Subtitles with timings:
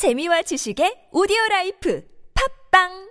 [0.00, 2.00] 재미와 지식의 오디오 라이프.
[2.32, 3.09] 팟빵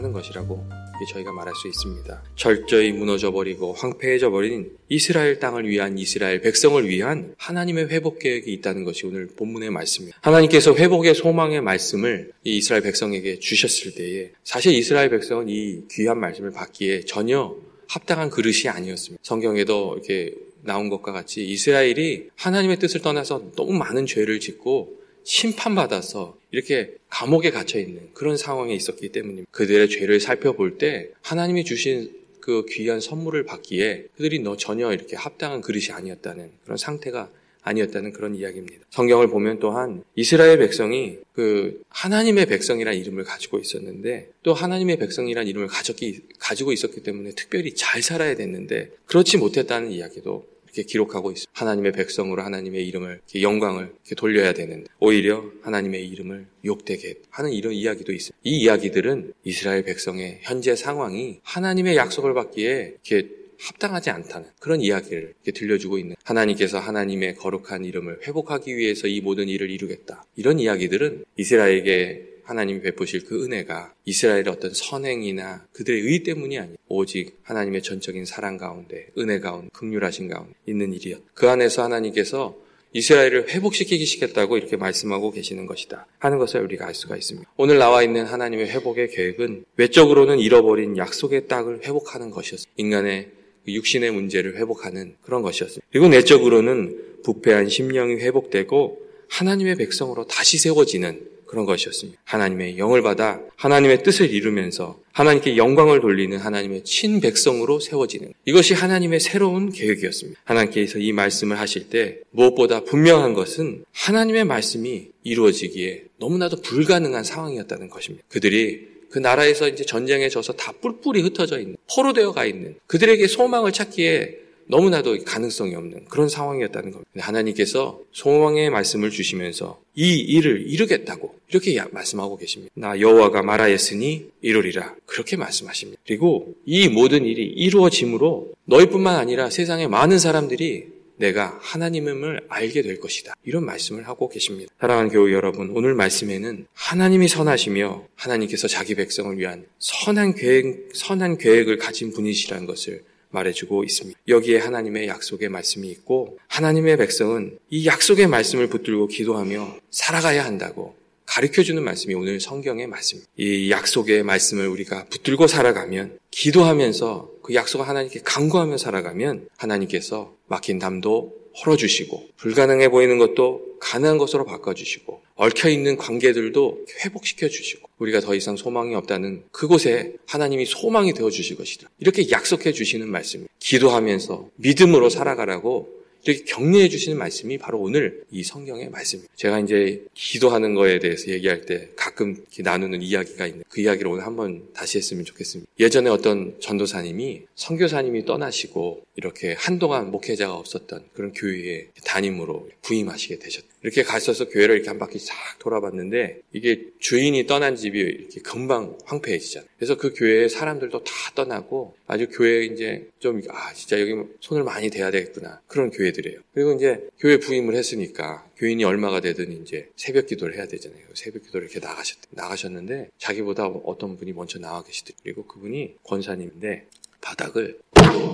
[0.00, 0.66] 하는 것이라고
[1.12, 2.22] 저희가 말할 수 있습니다.
[2.36, 8.84] 철저히 무너져 버리고 황폐해져 버린 이스라엘 땅을 위한 이스라엘 백성을 위한 하나님의 회복 계획이 있다는
[8.84, 10.18] 것이 오늘 본문의 말씀입니다.
[10.22, 16.50] 하나님께서 회복의 소망의 말씀을 이 이스라엘 백성에게 주셨을 때에 사실 이스라엘 백성은 이 귀한 말씀을
[16.50, 17.54] 받기에 전혀
[17.88, 19.22] 합당한 그릇이 아니었습니다.
[19.24, 24.99] 성경에도 이렇게 나온 것과 같이 이스라엘이 하나님의 뜻을 떠나서 너무 많은 죄를 짓고
[25.30, 29.48] 심판받아서 이렇게 감옥에 갇혀 있는 그런 상황에 있었기 때문입니다.
[29.52, 35.60] 그들의 죄를 살펴볼 때 하나님이 주신 그 귀한 선물을 받기에 그들이 너 전혀 이렇게 합당한
[35.60, 37.30] 그릇이 아니었다는 그런 상태가
[37.62, 38.86] 아니었다는 그런 이야기입니다.
[38.90, 45.68] 성경을 보면 또한 이스라엘 백성이 그 하나님의 백성이라는 이름을 가지고 있었는데 또 하나님의 백성이라는 이름을
[45.68, 51.50] 가졌기, 가지고 있었기 때문에 특별히 잘 살아야 됐는데 그렇지 못했다는 이야기도 이렇게 기록하고 있습니다.
[51.54, 58.12] 하나님의 백성으로 하나님의 이름을 영광을 이렇게 돌려야 되는데 오히려 하나님의 이름을 욕되게 하는 이런 이야기도
[58.12, 58.38] 있습니다.
[58.44, 65.52] 이 이야기들은 이스라엘 백성의 현재 상황이 하나님의 약속을 받기에 이렇게 합당하지 않다는 그런 이야기를 이렇게
[65.52, 70.24] 들려주고 있는 하나님께서 하나님의 거룩한 이름을 회복하기 위해서 이 모든 일을 이루겠다.
[70.36, 77.38] 이런 이야기들은 이스라엘에게 하나님이 베푸실 그 은혜가 이스라엘의 어떤 선행이나 그들의 의 때문이 아니라 오직
[77.42, 81.20] 하나님의 전적인 사랑 가운데 은혜 가운데 극률하신 가운데 있는 일이었.
[81.34, 82.56] 그 안에서 하나님께서
[82.92, 87.48] 이스라엘을 회복시키기 시겠다고 이렇게 말씀하고 계시는 것이다 하는 것을 우리가 알 수가 있습니다.
[87.56, 92.72] 오늘 나와 있는 하나님의 회복의 계획은 외적으로는 잃어버린 약속의 땅을 회복하는 것이었습니다.
[92.76, 93.28] 인간의
[93.68, 95.86] 육신의 문제를 회복하는 그런 것이었습니다.
[95.90, 102.20] 그리고 내적으로는 부패한 심령이 회복되고 하나님의 백성으로 다시 세워지는 그런 것이었습니다.
[102.24, 109.72] 하나님의 영을 받아 하나님의 뜻을 이루면서 하나님께 영광을 돌리는 하나님의 친백성으로 세워지는 이것이 하나님의 새로운
[109.72, 110.40] 계획이었습니다.
[110.44, 118.24] 하나님께서 이 말씀을 하실 때 무엇보다 분명한 것은 하나님의 말씀이 이루어지기에 너무나도 불가능한 상황이었다는 것입니다.
[118.28, 123.26] 그들이 그 나라에서 이제 전쟁에 져서 다 뿔뿔이 흩어져 있는 포로 되어 가 있는 그들에게
[123.26, 124.39] 소망을 찾기에
[124.70, 127.10] 너무나도 가능성이 없는 그런 상황이었다는 겁니다.
[127.16, 132.72] 하나님께서 소망의 말씀을 주시면서 이 일을 이루겠다고 이렇게 말씀하고 계십니다.
[132.74, 136.00] 나 여호와가 말하였으니 이루리라 그렇게 말씀하십니다.
[136.06, 143.34] 그리고 이 모든 일이 이루어짐으로 너희뿐만 아니라 세상의 많은 사람들이 내가 하나님임을 알게 될 것이다.
[143.44, 144.72] 이런 말씀을 하고 계십니다.
[144.80, 151.76] 사랑하는 교우 여러분, 오늘 말씀에는 하나님이 선하시며 하나님께서 자기 백성을 위한 선한 계획, 선한 계획을
[151.76, 154.18] 가진 분이시라는 것을 말해주고 있습니다.
[154.28, 160.94] 여기에 하나님의 약속의 말씀이 있고 하나님의 백성은 이 약속의 말씀을 붙들고 기도하며 살아가야 한다고
[161.26, 163.30] 가르쳐주는 말씀이 오늘 성경의 말씀입니다.
[163.36, 171.32] 이 약속의 말씀을 우리가 붙들고 살아가면 기도하면서 그 약속을 하나님께 강구하며 살아가면 하나님께서 막힌 담도
[171.64, 178.94] 헐어주시고 불가능해 보이는 것도 가능한 것으로 바꿔주시고 얽혀있는 관계들도 회복시켜 주시고 우리가 더 이상 소망이
[178.94, 181.88] 없다는 그곳에 하나님이 소망이 되어 주실 것이다.
[181.98, 183.52] 이렇게 약속해 주시는 말씀입니다.
[183.60, 189.32] 기도하면서 믿음으로 살아가라고 이렇게 격려해 주시는 말씀이 바로 오늘 이 성경의 말씀입니다.
[189.36, 194.68] 제가 이제 기도하는 거에 대해서 얘기할 때 가끔 나누는 이야기가 있는 그 이야기를 오늘 한번
[194.74, 195.70] 다시 했으면 좋겠습니다.
[195.78, 203.68] 예전에 어떤 전도사님이 선교사님이 떠나시고 이렇게 한동안 목회자가 없었던 그런 교회의 담임으로 부임하시게 되셨다.
[203.82, 209.68] 이렇게 가셔서 교회를 이렇게 한 바퀴 싹 돌아봤는데 이게 주인이 떠난 집이 이렇게 금방 황폐해지잖아요.
[209.76, 214.90] 그래서 그 교회의 사람들도 다 떠나고 아주 교회 이제 좀 아 진짜 여기 손을 많이
[214.90, 216.40] 대야 되겠구나 그런 교회들이에요.
[216.52, 221.00] 그리고 이제 교회 부임을 했으니까 교인이 얼마가 되든 이제 새벽 기도를 해야 되잖아요.
[221.14, 225.22] 새벽 기도를 이렇게 나가셨 나가셨는데 자기보다 어떤 분이 먼저 나와 계시더라고요.
[225.22, 226.86] 그리고 그분이 권사님인데
[227.20, 227.78] 바닥을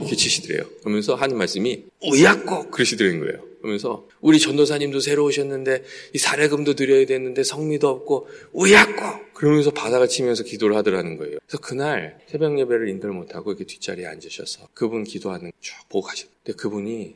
[0.01, 0.69] 이렇게 치시더래요.
[0.81, 3.45] 그러면서 하는 말씀이 우야꼭 그러시더라는 거예요.
[3.59, 5.83] 그러면서 우리 전도사님도 새로 오셨는데
[6.15, 11.39] 이 사례금도 드려야 되는데 성미도 없고 우야꼭 그러면서 바닥을 치면서 기도를 하더라는 거예요.
[11.45, 16.29] 그래서 그날 새벽 예배를 인들 못하고 이렇게 뒷자리에 앉으셔서 그분 기도하는 쭉 보고 가셨.
[16.45, 17.15] 근데 그분이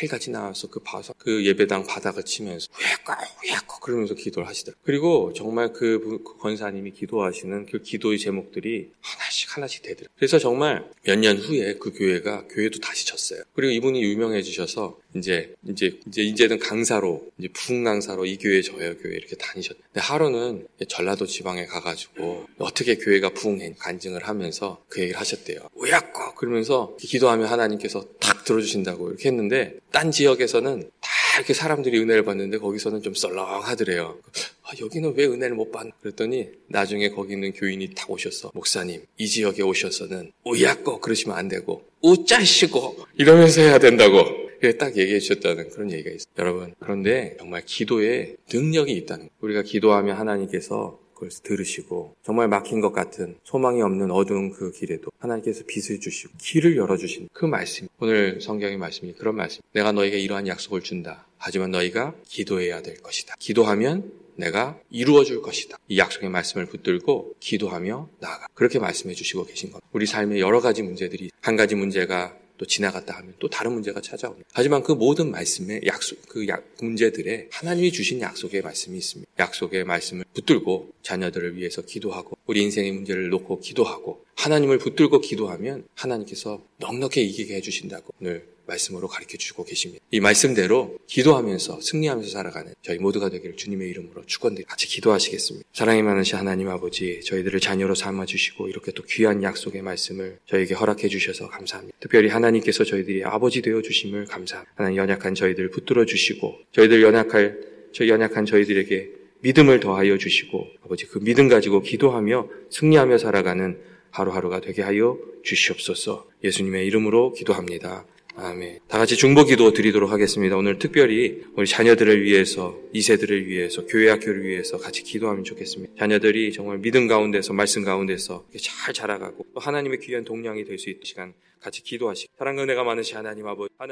[0.00, 4.82] 매일같이 나와서 그 바닥, 그 예배당 바닥을 치면서 우야꼭 우야꼭 그러면서 기도를 하시더라고요.
[4.84, 10.14] 그리고 정말 그, 그 권사님이 기도하시는 그 기도의 제목들이 하나씩 하나씩 되더라고요.
[10.16, 13.42] 그래서 정말 몇 년 후에 그 교회가 교회도 다시 졌어요.
[13.54, 19.14] 그리고 이분이 유명해지셔서 이제 이제 이제 이제는 강사로 이제 부흥 강사로 이 교회 저요 교회
[19.14, 25.68] 이렇게 다니셨는데 하루는 전라도 지방에 가가지고 어떻게 교회가 부흥해 간증을 하면서 그 얘기를 하셨대요.
[25.74, 26.11] 우야꺼
[26.42, 33.00] 그러면서 기도하면 하나님께서 탁 들어주신다고 이렇게 했는데 딴 지역에서는 다 이렇게 사람들이 은혜를 받는데 거기서는
[33.00, 34.18] 좀 썰렁하더래요.
[34.64, 35.92] 아, 여기는 왜 은혜를 못 받나?
[36.00, 38.50] 그랬더니 나중에 거기 있는 교인이 딱 오셨어.
[38.54, 44.42] 목사님, 이 지역에 오셔서는 우야꺼 그러시면 안 되고 우짜시고 이러면서 해야 된다고.
[44.78, 46.32] 딱 얘기해 주셨다는 그런 얘기가 있어요.
[46.38, 49.30] 여러분, 그런데 정말 기도에 능력이 있다는 거예요.
[49.40, 55.62] 우리가 기도하면 하나님께서 그걸 들으시고 정말 막힌 것 같은 소망이 없는 어두운 그 길에도 하나님께서
[55.66, 60.82] 빛을 주시고 길을 열어주신 그 말씀 오늘 성경의 말씀이 그런 말씀 내가 너에게 이러한 약속을
[60.82, 65.76] 준다 하지만 너희가 기도해야 될 것이다 기도하면 내가 이루어 줄 것이다.
[65.88, 68.46] 이 약속의 말씀을 붙들고 기도하며 나아가.
[68.54, 69.82] 그렇게 말씀해 주시고 계신 것.
[69.92, 74.48] 우리 삶에 여러 가지 문제들이 한 가지 문제가 또 지나갔다 하면 또 다른 문제가 찾아옵니다.
[74.52, 79.32] 하지만 그 모든 말씀에 약속, 그 약, 문제들에 하나님이 주신 약속의 말씀이 있습니다.
[79.36, 86.62] 약속의 말씀을 붙들고 자녀들을 위해서 기도하고 우리 인생의 문제를 놓고 기도하고 하나님을 붙들고 기도하면 하나님께서
[86.78, 90.04] 넉넉히 이기게 해주신다고 오늘 말씀으로 가르쳐 주고 계십니다.
[90.10, 95.68] 이 말씀대로 기도하면서 승리하면서 살아가는 저희 모두가 되기를 주님의 이름으로 축원드리 같이 기도하시겠습니다.
[95.72, 101.08] 사랑이 많으신 하나님 아버지 저희들을 자녀로 삼아 주시고 이렇게 또 귀한 약속의 말씀을 저에게 허락해
[101.08, 101.96] 주셔서 감사합니다.
[102.00, 104.72] 특별히 하나님께서 저희들이 아버지 되어 주심을 감사합니다.
[104.76, 107.60] 하나님 연약한 저희들을 붙들어 주시고 저희들 연약할
[107.92, 109.10] 저희 연약한 저희들에게
[109.40, 113.78] 믿음을 더하여 주시고 아버지 그 믿음 가지고 기도하며 승리하며 살아가는
[114.10, 116.28] 하루하루가 되게 하여 주시옵소서.
[116.44, 118.04] 예수님의 이름으로 기도합니다.
[118.34, 118.80] 아멘.
[118.88, 120.56] 다 같이 중보 기도 드리도록 하겠습니다.
[120.56, 125.94] 오늘 특별히 우리 자녀들을 위해서, 이세들을 위해서, 교회 학교를 위해서 같이 기도하면 좋겠습니다.
[125.98, 131.02] 자녀들이 정말 믿음 가운데서, 말씀 가운데서 잘 자라가고 또 하나님의 귀한 동량이 될 수 있는
[131.04, 133.90] 시간 같이 기도하시고 사랑과 은혜가 많으신 하나님 아버지, 하나님